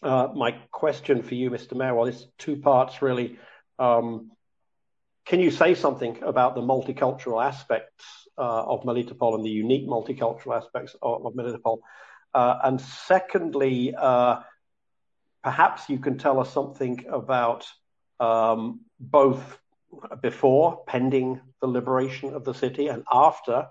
[0.03, 1.75] Uh, my question for you, Mr.
[1.75, 3.39] Mayor, well, it's two parts really.
[3.79, 4.31] Um,
[5.25, 8.05] can you say something about the multicultural aspects
[8.37, 11.79] uh, of Melitopol and the unique multicultural aspects of, of Melitopol?
[12.33, 14.41] Uh, and secondly, uh,
[15.45, 17.67] perhaps you can tell us something about
[18.19, 19.59] um, both
[20.19, 23.67] before, pending the liberation of the city, and after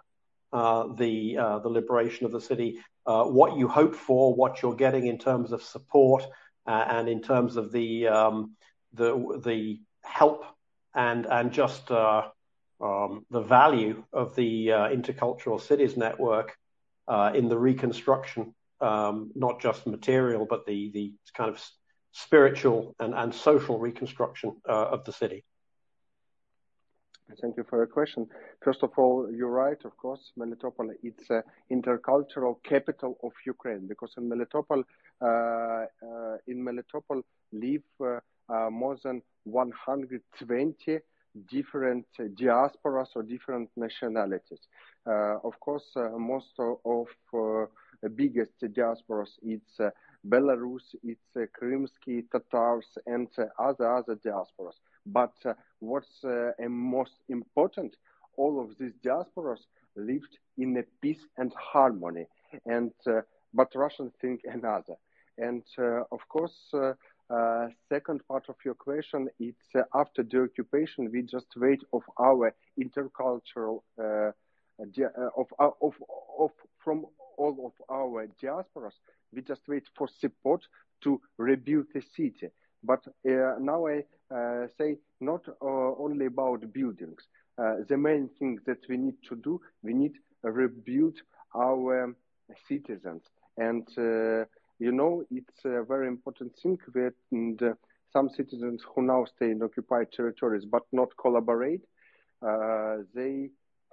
[0.52, 4.76] uh, the uh, the liberation of the city, uh, what you hope for, what you're
[4.76, 6.22] getting in terms of support,
[6.64, 8.56] and in terms of the um,
[10.04, 10.44] help
[10.94, 16.56] and and just um, the value of the intercultural cities network
[17.34, 18.54] in the reconstruction,
[18.85, 21.57] um, not just material, but the the kind of
[22.12, 25.44] spiritual and, and social reconstruction uh, of the city?
[27.40, 28.27] Thank you for your question.
[28.62, 31.42] First of all, you're right, of course, Melitopol, it's an
[31.73, 34.85] intercultural capital of Ukraine because in Melitopol,
[35.20, 38.20] uh, uh, in Melitopol live uh,
[38.53, 40.99] uh, more than 120
[41.51, 44.61] different diasporas or different nationalities.
[45.07, 47.07] Uh, of course, most of,
[48.16, 49.80] biggest diasporas, it's
[50.26, 54.78] Belarus, it's uh, Krymsky Tatars and uh, other other diasporas.
[55.07, 57.96] But uh, what's uh, most important,
[58.37, 59.61] all of these diasporas
[59.96, 62.26] lived in a peace and harmony.
[62.64, 63.20] And uh,
[63.52, 64.94] but Russians think another.
[65.37, 66.57] And uh, of course,
[67.88, 73.83] second part of your question, it's after the occupation, we just wait of our intercultural
[75.37, 75.94] of, of,
[76.38, 76.50] of
[76.83, 78.94] from all of our diasporas
[79.35, 80.62] we just wait for support
[81.03, 82.49] to rebuild the city.
[82.83, 87.23] But uh, now I uh, say not uh, only about buildings.
[87.59, 91.14] Uh, the main thing that we need to do, we need to rebuild
[91.55, 92.14] our
[92.68, 93.23] citizens.
[93.57, 94.44] And, uh,
[94.79, 97.61] you know, it's a very important thing that and,
[98.12, 101.81] some citizens who now stay in occupied territories but not collaborate,
[102.40, 103.51] they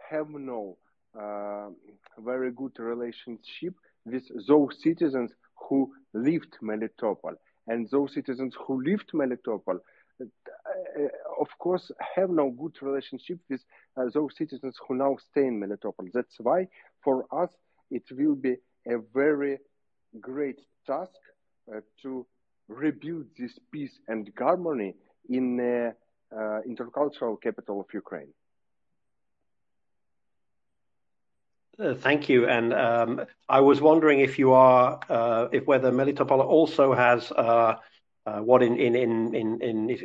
[0.10, 0.78] have no
[1.16, 7.36] very good relationship with those citizens who lived Melitopol.
[7.68, 9.80] And those citizens who lived Melitopol,
[11.40, 13.62] of course, have no good relationship with
[13.98, 16.12] uh, those citizens who now stay in Melitopol.
[16.14, 16.68] That's why,
[17.04, 17.50] for us,
[17.90, 18.56] it will be
[18.88, 19.60] a very
[20.20, 21.20] great task
[21.74, 22.26] uh, to
[22.68, 24.96] rebuild this peace and harmony
[25.30, 25.94] in the
[26.36, 28.34] uh, intercultural capital of Ukraine.
[31.71, 32.48] Uh, thank you.
[32.48, 37.76] And um, I was wondering if you are, uh, if whether Melitopol also has uh,
[38.26, 39.98] uh what in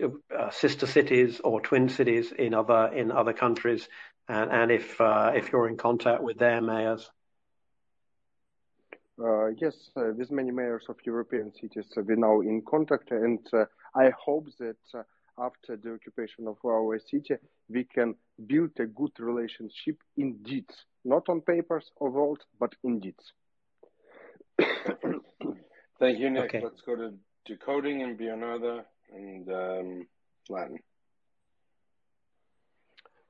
[0.51, 3.89] sister cities or twin cities in other in other countries,
[4.29, 4.99] and if
[5.53, 7.11] you're in contact with their mayors.
[9.59, 13.41] yes, with many mayors of European cities, we're now in contact, and
[13.95, 14.77] I hope that
[15.39, 17.37] after the occupation of our city,
[17.69, 18.15] we can
[18.47, 23.33] build a good relationship in deeds, not on papers or words, but in deeds.
[25.99, 26.45] Thank you, Nick.
[26.45, 26.61] Okay.
[26.63, 30.07] Let's go to decoding in Bionada and um,
[30.49, 30.79] Latin.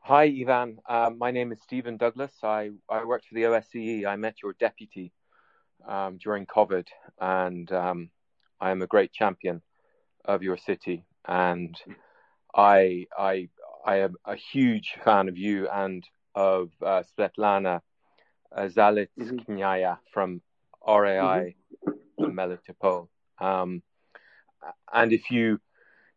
[0.01, 0.79] Hi, Ivan.
[0.89, 2.33] Um, my name is Stephen Douglas.
[2.43, 4.07] I, I worked for the OSCE.
[4.07, 5.13] I met your deputy
[5.87, 6.87] um, during COVID,
[7.21, 8.11] and um,
[8.61, 9.63] I am a great champion
[10.25, 11.77] of your city and
[12.55, 13.49] I I
[13.85, 17.81] I am a huge fan of you and of uh, Svetlana
[18.57, 20.13] Zalitskaya mm-hmm.
[20.13, 20.41] from
[20.87, 21.55] RAI
[21.87, 22.39] mm-hmm.
[22.39, 23.09] Melitopol.
[23.41, 23.83] Um,
[24.93, 25.61] and if you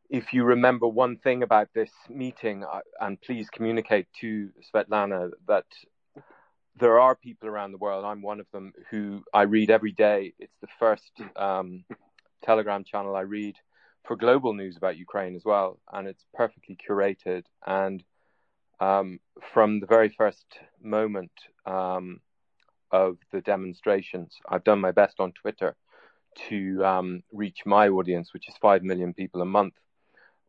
[0.09, 5.65] if you remember one thing about this meeting, uh, and please communicate to Svetlana that
[6.79, 8.05] there are people around the world.
[8.05, 10.33] I'm one of them who I read every day.
[10.39, 11.83] It's the first um,
[12.43, 13.55] Telegram channel I read
[14.05, 17.43] for global news about Ukraine as well, and it's perfectly curated.
[17.65, 18.03] And
[18.79, 19.19] um,
[19.53, 20.45] from the very first
[20.81, 21.31] moment
[21.65, 22.21] um,
[22.91, 25.75] of the demonstrations, I've done my best on Twitter
[26.49, 29.75] to um, reach my audience, which is five million people a month,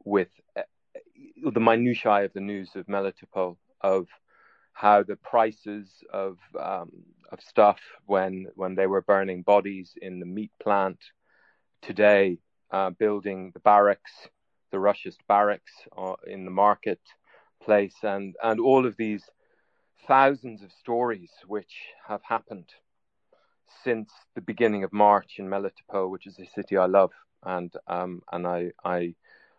[0.05, 0.63] with uh,
[1.53, 4.07] the minutiae of the news of Melitopol, of
[4.73, 6.91] how the prices of um,
[7.33, 10.99] of stuff when when they were burning bodies in the meat plant
[11.83, 12.39] today
[12.73, 14.29] uh, building the barracks,
[14.71, 19.25] the Russian barracks uh, in the marketplace, and, and all of these
[20.07, 21.75] thousands of stories which
[22.09, 22.71] have happened
[23.85, 27.13] since the beginning of March in Melitopol, which is a city I love,
[27.45, 29.15] and um, and I I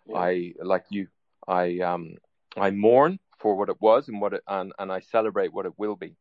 [0.06, 0.17] yeah.
[0.17, 1.08] I like you,
[1.47, 2.15] I um
[2.58, 5.74] I mourn for what it was and what it and, and I celebrate what it
[5.78, 6.15] will be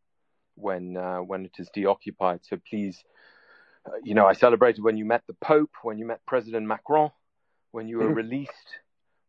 [0.54, 2.40] when uh, when it is deoccupied.
[2.44, 3.02] So please
[4.02, 7.10] you know, I celebrated when you met the Pope, when you met President Macron,
[7.72, 8.14] when you were mm-hmm.
[8.14, 8.78] released,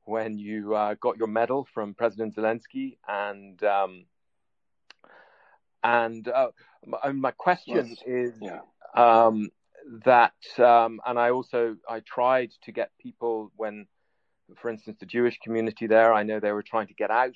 [0.06, 4.06] when you uh, got your medal from President Zelensky, and um,
[5.84, 6.50] and uh,
[6.86, 8.04] my, my, question yes.
[8.06, 8.60] is yeah.
[8.96, 9.50] um,
[10.06, 13.88] that, um, and I also I tried to get people when,
[14.58, 16.14] for instance, the Jewish community there.
[16.14, 17.36] I know they were trying to get out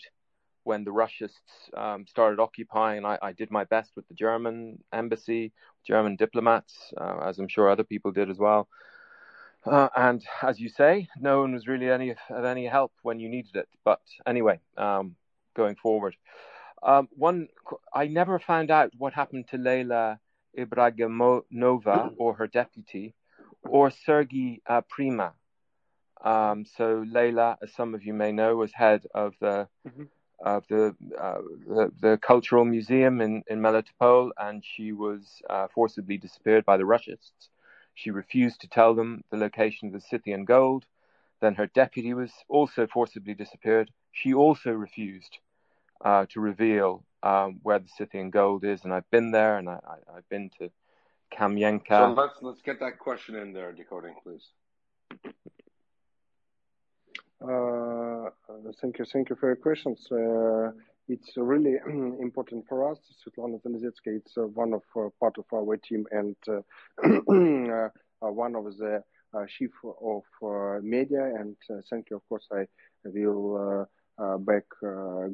[0.66, 1.32] when the Russians
[1.76, 5.54] um, started occupying, I, I, did my best with the German embassy,
[5.86, 8.68] German diplomats, uh, as I'm sure other people did as well.
[9.64, 13.30] Uh, and as you say, no one was really any of any help when you
[13.30, 13.70] needed it.
[13.84, 15.16] But anyway, um,
[15.56, 16.16] going forward,
[16.84, 17.48] um, one
[17.94, 20.20] I never found out what happened to Leila
[20.58, 23.14] Ibragimonova or her deputy,
[23.64, 25.34] or Sergei uh, Prima.
[26.24, 30.04] Um, so Leila, as some of you may know, was head of the mm-hmm
[30.40, 36.18] of the, uh, the, the cultural museum in in Melitopol, and she was uh, forcibly
[36.18, 37.32] disappeared by the Russians.
[37.94, 40.86] She refused to tell them the location of the Scythian gold.
[41.40, 43.92] Then her deputy was also forcibly disappeared.
[44.12, 45.38] She also refused
[46.04, 49.80] uh, to reveal um, where the Scythian gold is, and I've been there, and I,
[50.14, 50.70] have been to
[51.34, 51.88] Kamienka.
[51.90, 54.48] So let's let's get that question in there, decoding, please.
[57.42, 58.30] Uh,
[58.82, 59.06] thank you.
[59.06, 60.08] Thank you for your questions.
[60.12, 60.72] Uh,
[61.08, 61.76] it's really
[62.22, 63.00] important for us.
[63.22, 66.62] Svetlana Zalizhetskaya, it's uh, one of uh, part of our team and uh,
[67.04, 69.04] uh, one of the
[69.50, 70.24] chief of
[70.82, 71.26] media.
[71.26, 71.58] And
[71.90, 72.16] thank you.
[72.16, 72.66] Of course, I
[73.04, 73.86] will
[74.40, 74.64] back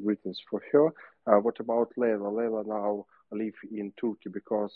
[0.04, 1.39] greetings for her.
[1.41, 2.30] what about Leila?
[2.30, 4.74] Leila now live in Turkey because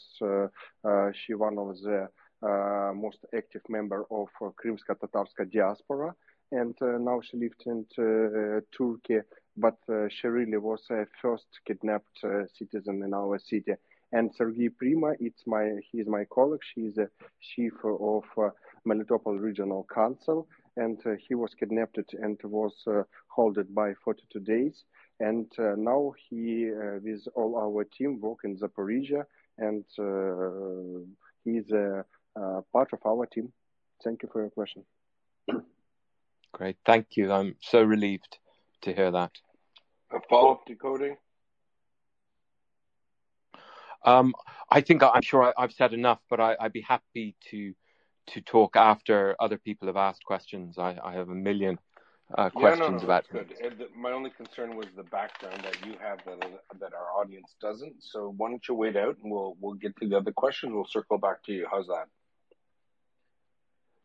[1.13, 2.07] she one of the
[2.93, 6.13] most active member of Krimsko-Tatarska diaspora
[6.51, 9.19] and uh, now she lived in uh, Turkey,
[9.57, 13.73] but uh, she really was a first kidnapped uh, citizen in our city.
[14.11, 16.61] And Sergei Prima, it's my he is my colleague.
[16.73, 17.09] She is a
[17.41, 18.49] chief of uh,
[18.87, 22.73] Melitopol Regional Council, and uh, he was kidnapped and was
[23.35, 24.83] held by 42 days.
[25.19, 26.69] And now he,
[27.03, 29.23] with all our team, work in Zaporizhia,
[29.57, 29.85] and
[31.43, 32.05] he is a
[32.71, 33.51] part of our team.
[34.03, 34.83] Thank you for your question.
[36.55, 36.77] Great.
[36.85, 37.33] Thank you.
[37.33, 38.37] I'm so relieved
[38.83, 39.31] to hear that.
[40.13, 41.17] A follow-up decoding?
[44.05, 44.33] Um,
[44.71, 47.73] I think I'm sure I, have said enough, but I, would be happy to
[48.27, 50.77] to talk after other people have asked questions.
[50.77, 51.77] I, I have a million
[52.33, 53.25] uh, questions yeah, no, no, about.
[53.29, 53.53] Good.
[53.93, 56.39] My only concern was the background that you have that
[56.79, 57.95] that our audience doesn't.
[57.99, 60.71] So why don't you wait out and we'll we'll get to the other questions.
[60.73, 61.67] We'll circle back to you.
[61.69, 62.07] How's that?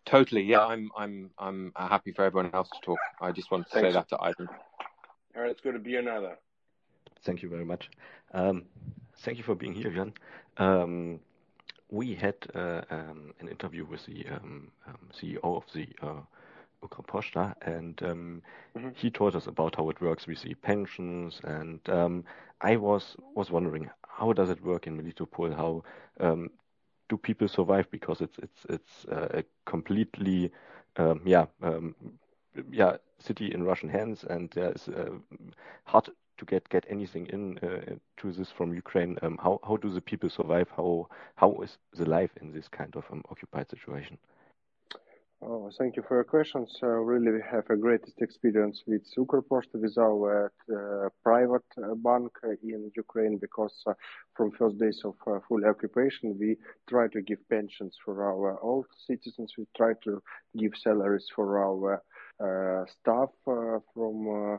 [0.06, 0.42] Totally.
[0.42, 2.98] Yeah, I'm I'm I'm happy for everyone else to talk.
[3.20, 3.88] I just want to Thanks.
[3.88, 4.48] say that to Ivan.
[5.36, 6.34] All right, let's go to Bionada.
[7.24, 7.90] Thank you very much.
[8.32, 8.64] Um,
[9.24, 10.12] thank you for being here, Jan.
[10.56, 11.20] Um,
[11.90, 16.20] we had uh, um, an interview with the um, um, CEO of the uh,
[16.82, 18.42] Ukra and um,
[18.76, 18.88] mm-hmm.
[18.94, 21.40] he told us about how it works with the pensions.
[21.44, 22.24] And um,
[22.60, 25.54] I was was wondering how does it work in Melitopol?
[25.54, 25.82] How
[26.20, 26.50] um,
[27.10, 27.90] do people survive?
[27.90, 30.52] Because it's it's it's uh, a completely
[31.26, 31.46] yeah
[32.72, 35.10] yeah city in Russian hands, and it's uh,
[35.84, 36.08] hard
[36.38, 39.18] to get get anything in uh, to this from Ukraine.
[39.22, 40.68] Um, how how do the people survive?
[40.76, 44.18] How how is the life in this kind of um, occupied situation?
[45.42, 46.70] Oh, thank you for your questions.
[46.82, 52.30] Uh, really, we have a greatest experience with Ukroposhta, with our uh, private uh, bank
[52.62, 53.94] in Ukraine, because uh,
[54.36, 56.58] from first days of uh, full occupation, we
[56.90, 59.54] try to give pensions for our old citizens.
[59.56, 60.22] We try to
[60.58, 62.02] give salaries for our
[62.38, 64.58] uh, staff from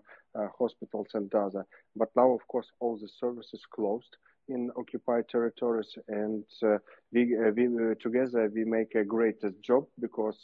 [0.60, 1.64] hospitals and other.
[1.96, 4.16] But now, of course, all the services closed
[4.48, 6.78] in occupied territories, and uh,
[7.12, 10.39] we, uh, we uh, together we make a greatest job because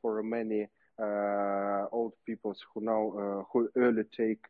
[0.00, 0.66] for many
[1.92, 4.44] old peoples who now who early take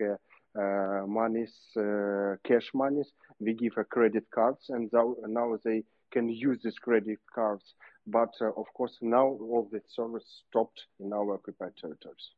[0.54, 3.10] uh, monies, uh, cash monies.
[3.40, 7.64] We give a credit cards, and now, now they can use these credit cards.
[8.06, 12.32] But uh, of course, now all the service stopped in our occupied territories.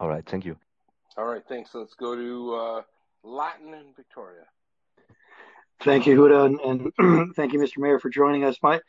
[0.00, 0.56] All right, thank you.
[1.18, 1.70] All right, thanks.
[1.74, 2.82] Let's go to
[3.22, 4.46] Latin and Victoria.
[5.84, 7.78] Thank you, Huda, and, and thank you, Mr.
[7.78, 8.56] Mayor, for joining us.
[8.62, 8.80] My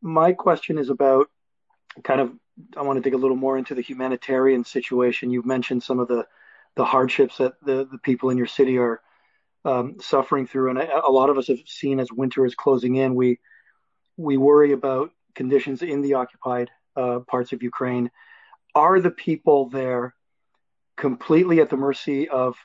[0.00, 1.28] my question is about
[2.02, 2.32] kind of
[2.76, 5.30] I want to dig a little more into the humanitarian situation.
[5.30, 6.26] You've mentioned some of the
[6.74, 9.00] the hardships that the, the people in your city are
[9.64, 13.14] um, suffering through, and a lot of us have seen as winter is closing in.
[13.14, 13.40] We
[14.16, 18.10] we worry about conditions in the occupied uh, parts of Ukraine.
[18.74, 20.14] Are the people there
[20.96, 22.56] completely at the mercy of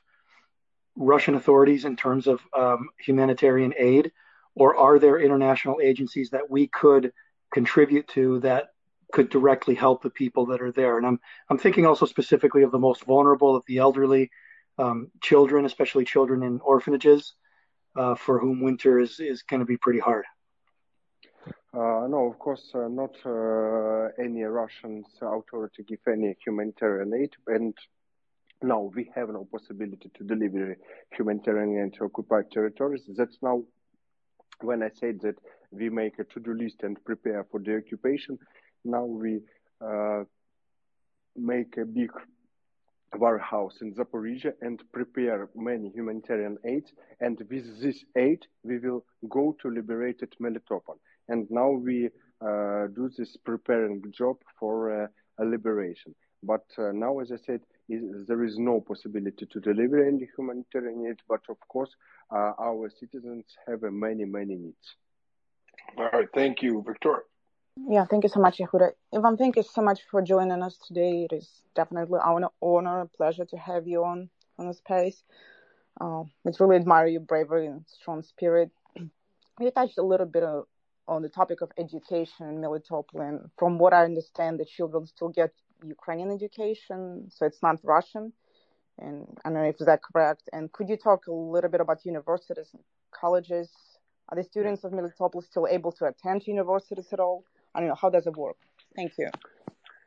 [0.95, 4.11] Russian authorities in terms of um, humanitarian aid,
[4.55, 7.11] or are there international agencies that we could
[7.51, 8.69] contribute to that
[9.11, 10.97] could directly help the people that are there?
[10.97, 11.19] And I'm
[11.49, 14.29] I'm thinking also specifically of the most vulnerable, of the elderly,
[14.77, 17.33] um, children, especially children in orphanages,
[17.95, 20.25] uh, for whom winter is is going to be pretty hard.
[21.73, 27.73] Uh, no, of course, uh, not uh, any Russian authority give any humanitarian aid, and
[28.61, 30.77] now we have no possibility to deliver
[31.11, 33.03] humanitarian to occupied territories.
[33.17, 33.63] That's now
[34.61, 35.35] when I said that
[35.71, 38.37] we make a to-do list and prepare for the occupation.
[38.85, 39.41] Now we
[39.81, 40.23] uh,
[41.35, 42.11] make a big
[43.17, 46.85] warehouse in Zaporizhia and prepare many humanitarian aid.
[47.19, 50.97] And with this aid, we will go to liberated Melitopol.
[51.27, 52.09] And now we
[52.41, 55.07] uh, do this preparing job for uh,
[55.43, 56.15] liberation.
[56.43, 61.05] But uh, now, as I said, is, there is no possibility to deliver any humanitarian
[61.07, 61.89] aid, but of course,
[62.31, 64.95] uh, our citizens have many, many needs.
[65.97, 67.21] All right, thank you, Victoria.
[67.89, 68.91] Yeah, thank you so much, Yehuda.
[69.15, 71.27] Ivan, thank you so much for joining us today.
[71.29, 74.29] It is definitely our honor and pleasure to have you on
[74.59, 75.23] on the space.
[75.99, 78.71] Uh, we really admire your bravery and strong spirit.
[79.59, 80.65] You touched a little bit of,
[81.07, 85.29] on the topic of education in Melitopol, and from what I understand, the children still
[85.29, 85.51] get
[85.85, 88.33] Ukrainian education, so it's not Russian.
[88.99, 90.49] And I don't know if that's correct.
[90.53, 93.69] And could you talk a little bit about universities and colleges?
[94.29, 97.43] Are the students of Melitopol still able to attend universities at all?
[97.73, 97.95] I don't know.
[97.95, 98.57] How does it work?
[98.95, 99.29] Thank you.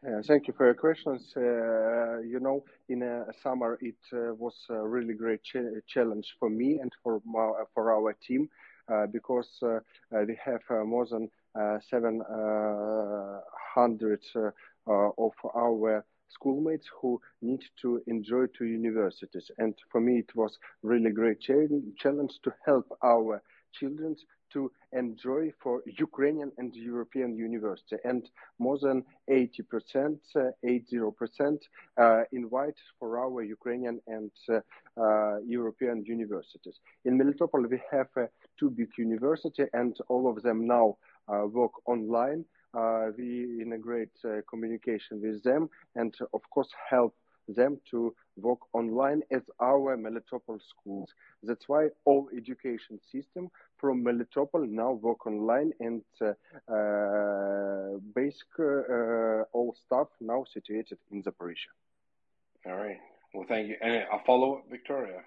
[0.06, 1.32] Uh, thank you for your questions.
[1.36, 6.48] Uh, you know, in a summer, it uh, was a really great ch- challenge for
[6.48, 8.48] me and for my, for our team
[8.88, 9.80] uh, because uh, uh,
[10.28, 11.28] we have more than
[11.90, 14.50] 700 uh,
[14.86, 19.50] of our schoolmates who need to enjoy to universities.
[19.58, 24.16] And for me, it was really great challenge to help our children
[24.52, 27.96] to enjoy for Ukrainian and European university.
[28.04, 28.22] And
[28.58, 31.58] more than 80%, uh, 80%
[31.98, 34.60] uh, invite for our Ukrainian and uh,
[35.04, 36.76] uh, European universities.
[37.04, 38.26] In Melitopol, we have uh,
[38.58, 40.96] two big university and all of them now
[41.28, 42.44] uh, work online
[43.16, 47.14] we integrate a communication with them and of course help
[47.48, 51.08] them to work online at our Melitopol schools.
[51.42, 56.32] That's why all education system from Melitopol now work online and uh,
[56.72, 61.72] uh, basic uh, all staff now situated in Zaporizhia.
[62.66, 62.98] All right.
[63.32, 63.76] Well, thank you.
[63.80, 65.20] And a follow up, Victoria.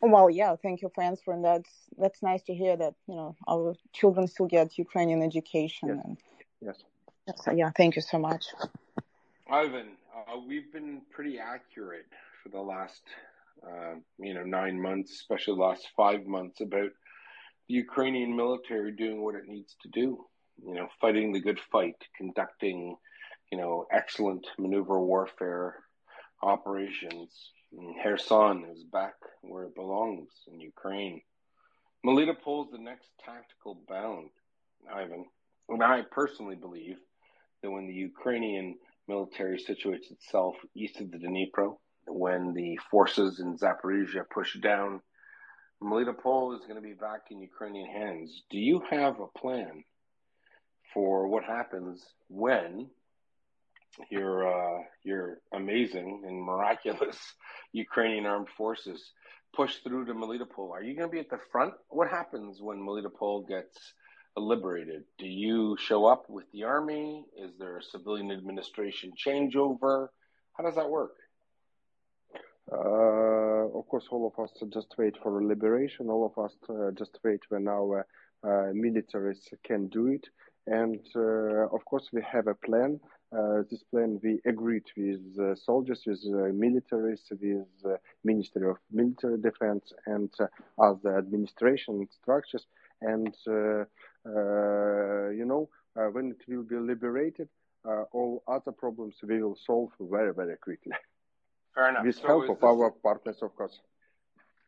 [0.00, 1.62] Well, yeah, thank you for answering that.
[1.96, 5.88] That's nice to hear that you know our children still get Ukrainian education.
[5.90, 6.00] Yes.
[6.04, 6.18] And,
[6.62, 6.76] yes.
[7.36, 8.46] So, yeah, thank you so much.
[9.50, 12.06] Ivan, uh, we've been pretty accurate
[12.42, 13.02] for the last,
[13.66, 16.90] uh, you know, nine months, especially the last five months, about
[17.68, 20.24] the Ukrainian military doing what it needs to do.
[20.64, 22.96] You know, fighting the good fight, conducting,
[23.50, 25.76] you know, excellent maneuver warfare
[26.42, 27.50] operations.
[27.76, 31.22] And Kherson is back where it belongs in Ukraine.
[32.04, 34.30] Melitopol is the next tactical bound,
[34.92, 35.26] Ivan.
[35.72, 36.96] And I personally believe
[37.62, 38.76] that when the Ukrainian
[39.08, 41.78] military situates itself east of the Dnipro.
[42.06, 45.00] When the forces in Zaporizhia push down,
[45.82, 48.42] Melitopol is going to be back in Ukrainian hands.
[48.50, 49.84] Do you have a plan
[50.92, 52.88] for what happens when
[54.10, 57.18] your uh, your amazing and miraculous
[57.72, 59.00] Ukrainian armed forces
[59.54, 60.70] push through to Melitopol?
[60.70, 61.74] Are you going to be at the front?
[61.88, 63.76] What happens when Melitopol gets
[64.36, 65.04] liberated?
[65.18, 67.26] Do you show up with the army?
[67.36, 70.08] Is there a civilian administration changeover?
[70.54, 71.16] How does that work?
[72.70, 76.08] Uh, of course, all of us just wait for liberation.
[76.08, 78.06] All of us uh, just wait when our
[78.44, 80.26] uh, militaries can do it.
[80.66, 83.00] And uh, of course, we have a plan.
[83.36, 89.92] Uh, this plan we agreed with uh, soldiers, with militaries, with Ministry of Military Defense,
[90.06, 90.30] and
[90.78, 92.66] other administration structures.
[93.02, 93.84] And uh,
[95.30, 97.48] you know, uh, when it will be liberated,
[97.84, 100.92] uh, all other problems we will solve very, very quickly.
[101.74, 102.04] Fair enough.
[102.04, 103.80] With so help of our partners, of course.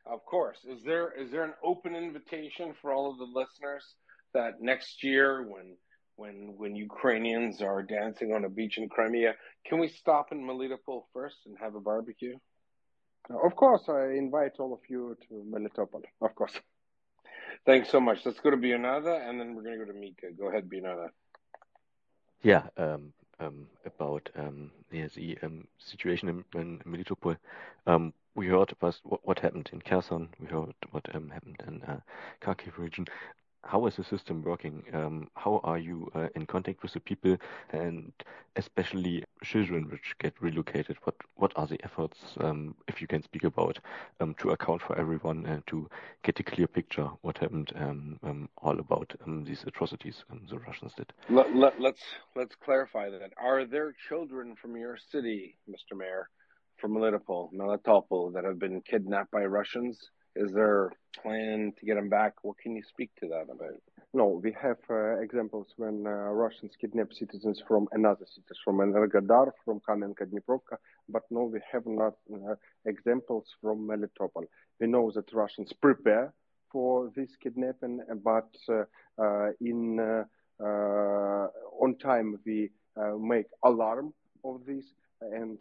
[0.06, 0.58] Of course.
[0.68, 3.84] Is there is there an open invitation for all of the listeners
[4.32, 5.76] that next year, when
[6.16, 9.34] when when Ukrainians are dancing on a beach in Crimea,
[9.66, 12.36] can we stop in Melitopol first and have a barbecue?
[13.30, 16.02] Of course, I invite all of you to Melitopol.
[16.20, 16.60] Of course.
[17.66, 18.18] Thanks so much.
[18.24, 20.26] Let's go to Bionada, and then we're going to go to Mika.
[20.38, 21.08] Go ahead, Bionada.
[22.42, 27.36] Yeah, um, um, about um, yeah, the um, situation in, in Melitopol.
[27.86, 30.28] Um, we heard about what, what, happened in Kherson.
[30.40, 32.00] We heard what um, happened in uh,
[32.42, 33.06] Kharkiv region
[33.66, 34.82] how is the system working?
[34.92, 37.36] Um, how are you uh, in contact with the people,
[37.70, 38.12] and
[38.56, 40.96] especially children which get relocated?
[41.04, 43.78] What what are the efforts, um, if you can speak about,
[44.20, 45.88] um, to account for everyone and to
[46.22, 50.92] get a clear picture what happened um, um, all about um, these atrocities the Russians
[50.96, 51.12] did?
[51.28, 52.02] Let, let, let's
[52.36, 53.32] let's clarify that.
[53.42, 55.96] Are there children from your city, Mr.
[55.96, 56.28] Mayor,
[56.78, 59.98] from Melitopol, Melitopol, that have been kidnapped by Russians?
[60.36, 62.34] Is there plan to get them back?
[62.42, 63.80] What can you speak to that about?
[64.12, 69.50] No, we have uh, examples when uh, Russians kidnap citizens from another cities, from Energodar,
[69.64, 70.76] from Kamenka Dniprovka,
[71.08, 72.54] but no, we have not uh,
[72.86, 74.44] examples from Melitopol.
[74.80, 76.32] We know that Russians prepare
[76.70, 78.84] for this kidnapping, but uh,
[79.20, 81.46] uh, in uh,
[81.80, 82.70] on time we
[83.18, 84.12] make alarm
[84.44, 84.84] of this,
[85.20, 85.58] and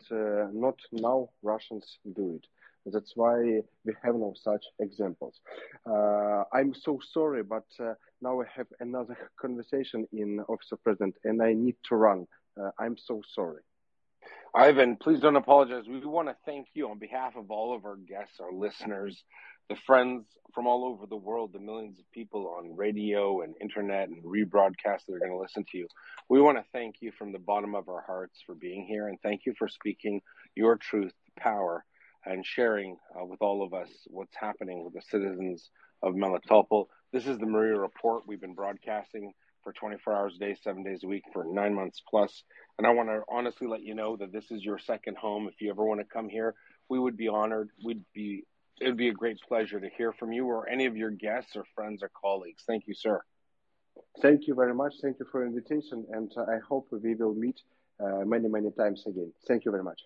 [0.53, 2.45] not now Russians do it.
[2.85, 5.39] That's why we have no such examples.
[5.89, 11.15] Uh, I'm so sorry, but uh, now I have another conversation in Office of President
[11.23, 12.27] and I need to run.
[12.59, 13.61] Uh, I'm so sorry.
[14.55, 15.85] Ivan, please don't apologize.
[15.87, 19.23] We want to thank you on behalf of all of our guests, our listeners,
[19.69, 24.09] the friends from all over the world, the millions of people on radio and internet
[24.09, 25.87] and rebroadcast that are going to listen to you.
[26.29, 29.17] We want to thank you from the bottom of our hearts for being here and
[29.21, 30.21] thank you for speaking
[30.55, 31.83] your truth power
[32.25, 35.69] and sharing uh, with all of us what's happening with the citizens
[36.01, 36.85] of Melitopol.
[37.11, 38.23] This is the Maria Report.
[38.27, 42.01] We've been broadcasting for 24 hours a day, seven days a week for nine months
[42.09, 42.43] plus.
[42.77, 45.47] And I want to honestly let you know that this is your second home.
[45.47, 46.55] If you ever want to come here,
[46.89, 47.69] we would be honored.
[47.83, 48.43] We'd be
[48.81, 51.55] it would be a great pleasure to hear from you or any of your guests
[51.55, 52.63] or friends or colleagues.
[52.65, 53.21] Thank you, sir.
[54.21, 54.95] Thank you very much.
[55.01, 57.61] Thank you for the invitation, and I hope we will meet
[58.03, 59.31] uh, many, many times again.
[59.47, 60.01] Thank you very much.